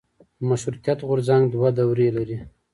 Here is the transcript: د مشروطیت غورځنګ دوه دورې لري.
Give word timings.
د 0.37 0.39
مشروطیت 0.49 0.99
غورځنګ 1.07 1.43
دوه 1.53 1.69
دورې 1.79 2.09
لري. 2.17 2.37